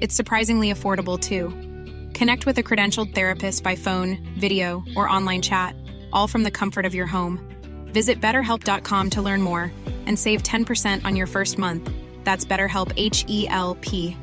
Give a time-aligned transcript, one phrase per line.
[0.00, 1.50] It's surprisingly affordable too.
[2.16, 5.74] Connect with a credentialed therapist by phone, video, or online chat,
[6.12, 7.40] all from the comfort of your home.
[7.92, 9.72] Visit betterhelp.com to learn more
[10.06, 11.90] and save 10% on your first month.
[12.24, 14.16] That's BetterHelp H E L P.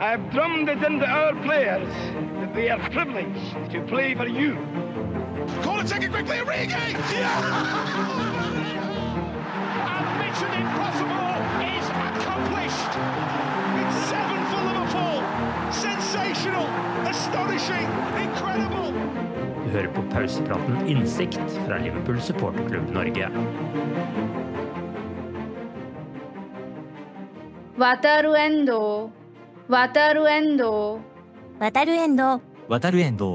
[0.00, 1.88] I've drummed it into our players
[2.40, 4.54] that they are privileged to play for you.
[5.62, 6.92] Call it, take it quickly, Origi!
[7.12, 8.74] Yeah!
[9.78, 11.47] And Mission Impossible
[19.64, 23.28] Du hører på pausepraten Innsikt fra Liverpool supporterklubb Norge.
[27.78, 28.80] Wataruendo.
[29.70, 30.72] Wataruendo.
[31.60, 32.28] Wataruendo.
[32.68, 33.30] Wataruendo.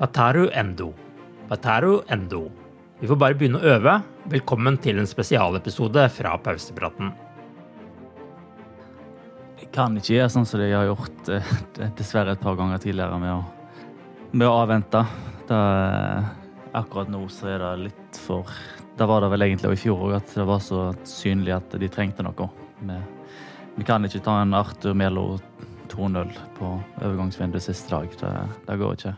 [0.00, 0.92] Wataruendo.
[1.48, 2.42] Wataruendo.
[3.00, 3.96] Vi får bare begynne å øve.
[4.28, 7.14] Velkommen til en spesialepisode fra pausepraten.
[9.70, 11.50] Kan ikke gjøre sånn som jeg har gjort eh,
[11.98, 13.40] dessverre et par ganger tidligere med å,
[14.32, 15.04] med å avvente.
[15.46, 16.30] Da, eh,
[16.80, 18.50] akkurat nå så er det litt for
[18.98, 21.78] Da var det vel egentlig også i fjor òg at det var så synlig at
[21.78, 22.48] de trengte noe.
[22.82, 22.98] Vi,
[23.78, 25.38] vi kan ikke ta en Arthur Melo
[25.90, 26.70] 2-0 på
[27.00, 28.10] overgangsvinduet siste dag.
[28.20, 28.32] Det,
[28.66, 29.14] det går ikke.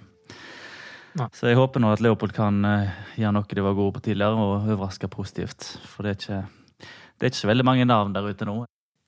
[1.18, 1.28] Nei.
[1.36, 4.36] Så jeg håper nå at Leopold kan eh, gjøre noe de var gode på tidligere,
[4.36, 5.66] og overraske positivt.
[5.88, 6.84] For det er ikke,
[7.16, 8.62] det er ikke så veldig mange navn der ute nå.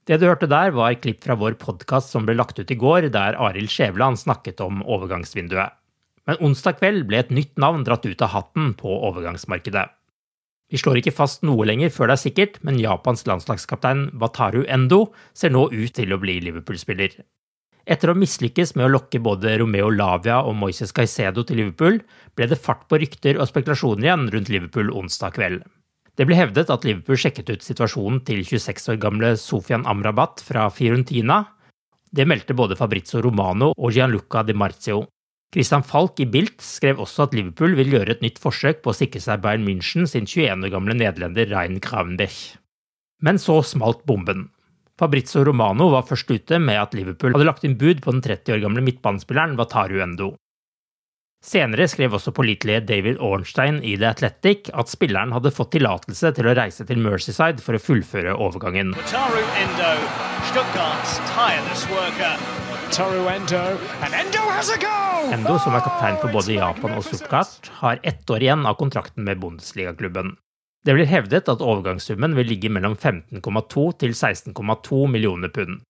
[0.04, 3.09] Det du hørte der, var klipp fra vår podkast som ble lagt ut i går,
[3.15, 5.72] der Arild Skjæveland snakket om overgangsvinduet.
[6.28, 9.84] Men onsdag kveld ble et nytt navn dratt ut av hatten på overgangsmarkedet.
[10.72, 15.06] Vi slår ikke fast noe lenger før det er sikkert, men Japans landslagskaptein Wataru Endo
[15.37, 17.16] ser nå ut til å bli Liverpool-spiller.
[17.84, 22.00] Etter å mislykkes med å lokke både Romeo Lavia og Moises Caicedo til Liverpool,
[22.36, 25.65] ble det fart på rykter og spekulasjoner igjen rundt Liverpool onsdag kveld.
[26.14, 30.69] Det ble hevdet at Liverpool sjekket ut situasjonen til 26 år gamle Sofian Amrabat fra
[30.70, 31.41] Fiorentina.
[32.14, 35.03] Det meldte både Fabrizio Romano og Gianluca Di Marzio.
[35.54, 38.97] Christian Falk i Bilt skrev også at Liverpool vil gjøre et nytt forsøk på å
[38.97, 42.38] sikre seg Bayern München sin 21 år gamle nederlender Rein Kravenbech.
[43.22, 44.48] Men så smalt bomben.
[44.98, 48.54] Fabrizio Romano var først ute med at Liverpool hadde lagt inn bud på den 30
[48.54, 50.34] år gamle midtbanespilleren Wataru Endo.
[51.44, 56.49] Senere skrev også pålitelige David Ornstein i The Athletic at spilleren hadde fått tillatelse til
[56.49, 58.94] å reise til Merseyside for å fullføre overgangen.
[58.97, 59.91] Endo,
[60.49, 62.41] Stuttgart's tireless worker.
[62.94, 65.33] Wataru Endo, and Endo has a goal!
[65.34, 69.25] Endo, som er kaptein for både Japan og Stuttgart, har ett år igjen av kontrakten
[69.27, 70.37] med Bundesliga-klubben.
[70.87, 75.81] Det blir hevdet at overgangssummen vil ligge mellom 15,2 til 16,2 millioner pund.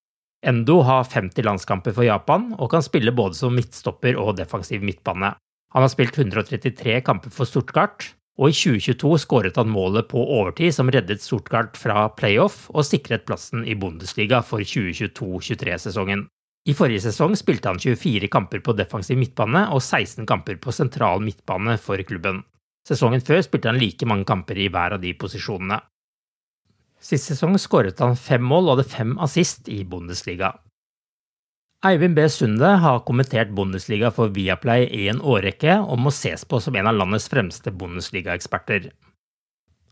[0.48, 5.34] Endo har 50 landskamper for Japan og kan spille både som midtstopper og defensiv midtbane.
[5.74, 10.74] Han har spilt 133 kamper for Stuttgart, og i 2022 skåret han målet på overtid
[10.74, 16.26] som reddet Stuttgart fra playoff og sikret plassen i Bundesliga for 2022-23-sesongen.
[16.64, 21.22] I forrige sesong spilte han 24 kamper på defensiv midtbane og 16 kamper på sentral
[21.22, 22.40] midtbane for klubben.
[22.88, 25.80] Sesongen før spilte han like mange kamper i hver av de posisjonene.
[27.04, 30.54] Sist sesong skåret han fem mål og hadde fem assist i Bundesliga.
[31.84, 32.28] Eivind B.
[32.32, 36.86] Sunde har kommentert Bundesliga for Viaplay i en årrekke og må ses på som en
[36.88, 38.86] av landets fremste Bundesliga-eksperter.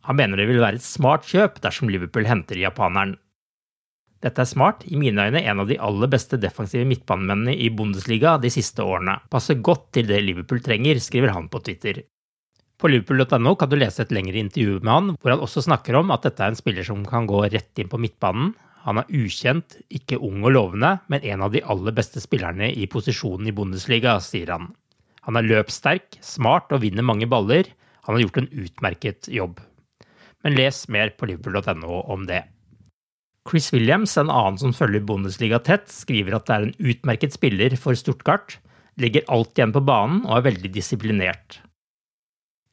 [0.08, 3.18] Han mener det vil være et smart kjøp dersom Liverpool henter japaneren.
[4.24, 8.38] Dette er smart, i mine øyne en av de aller beste defensive midtbanemennene i Bundesliga
[8.40, 9.18] de siste årene.
[9.28, 12.00] Passer godt til det Liverpool trenger, skriver han på Twitter.
[12.80, 16.16] På liverpool.no kan du lese et lengre intervju med han, hvor han også snakker om
[16.16, 18.54] at dette er en spiller som kan gå rett inn på midtbanen.
[18.82, 22.88] Han er ukjent, ikke ung og lovende, men en av de aller beste spillerne i
[22.90, 24.73] posisjonen i Bundesliga, sier han.
[25.29, 27.70] Han er løpssterk, smart og vinner mange baller.
[28.08, 29.61] Han har gjort en utmerket jobb.
[30.43, 32.43] Men les mer på liverpool.no om det.
[33.49, 37.75] Chris Williams, en annen som følger Bundesliga tett, skriver at det er en utmerket spiller
[37.79, 38.58] for Stuttgart,
[38.99, 41.62] legger alt igjen på banen og er veldig disiplinert.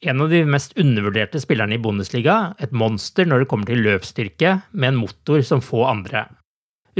[0.00, 4.54] En av de mest undervurderte spillerne i Bundesliga, et monster når det kommer til løpsstyrke,
[4.72, 6.24] med en motor som få andre.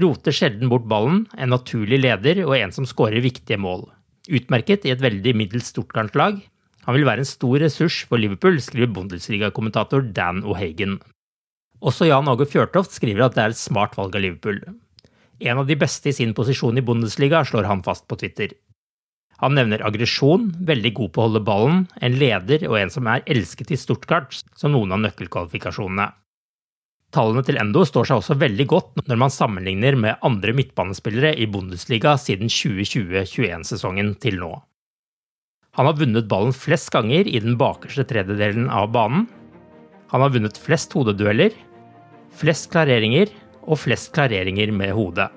[0.00, 3.86] Roter sjelden bort ballen, en naturlig leder og en som skårer viktige mål.
[4.28, 6.42] Utmerket i et veldig middels Stuttgart-lag.
[6.84, 10.98] Han vil være en stor ressurs for Liverpool, skriver Bundesliga-kommentator Dan O'Hagan.
[11.80, 14.60] Også Jan Åge Fjørtoft skriver at det er et smart valg av Liverpool.
[15.40, 18.52] En av de beste i sin posisjon i Bundesliga, slår han fast på Twitter.
[19.40, 23.24] Han nevner aggresjon, veldig god på å holde ballen, en leder og en som er
[23.30, 26.10] elsket i Stuttgart, som noen av nøkkelkvalifikasjonene.
[27.10, 31.48] Tallene til Endo står seg også veldig godt når man sammenligner med andre midtbanespillere i
[31.50, 34.52] Bundesliga siden 2020-21-sesongen til nå.
[35.78, 39.26] Han har vunnet ballen flest ganger i den bakerste tredjedelen av banen.
[40.12, 41.54] Han har vunnet flest hodedueller,
[42.36, 43.30] flest klareringer
[43.66, 45.30] og flest klareringer med hodet.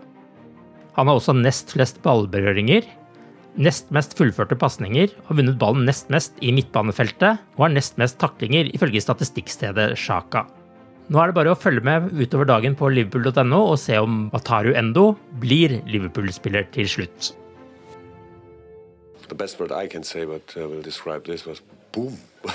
[0.93, 2.85] Han har også nest flest ballberøringer,
[3.55, 8.19] nest mest fullførte pasninger, har vunnet ballen nest mest i midtbanefeltet og har nest mest
[8.21, 10.45] taklinger, ifølge statistikkstedet Sjaka.
[11.11, 14.71] Nå er det bare å følge med utover dagen på liverpool.no og se om Bataru
[14.77, 17.33] Endo blir Liverpool-spiller til slutt.
[19.27, 21.61] The best word I can say, but uh, will describe this was
[21.91, 22.17] boom.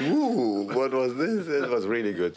[0.00, 1.48] Ooh, what was this?
[1.48, 2.36] It was really good.